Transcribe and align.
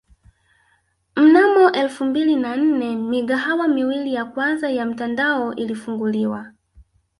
Mnamo 1.15 1.71
elfu 1.71 2.05
mbili 2.05 2.35
na 2.35 2.55
nne 2.55 2.95
migahawa 2.95 3.67
miwili 3.67 4.13
ya 4.13 4.25
kwanza 4.25 4.69
ya 4.69 4.85
mtandao 4.85 5.55
ilifunguliwa 5.55 6.51